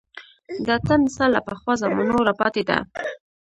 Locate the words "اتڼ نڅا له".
0.77-1.39